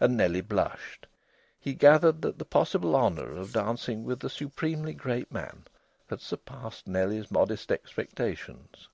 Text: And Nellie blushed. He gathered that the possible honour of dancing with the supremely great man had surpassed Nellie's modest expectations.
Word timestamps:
And 0.00 0.16
Nellie 0.16 0.40
blushed. 0.40 1.06
He 1.60 1.74
gathered 1.74 2.20
that 2.22 2.40
the 2.40 2.44
possible 2.44 2.96
honour 2.96 3.36
of 3.36 3.52
dancing 3.52 4.02
with 4.02 4.18
the 4.18 4.28
supremely 4.28 4.92
great 4.92 5.30
man 5.30 5.66
had 6.10 6.20
surpassed 6.20 6.88
Nellie's 6.88 7.30
modest 7.30 7.70
expectations. 7.70 8.88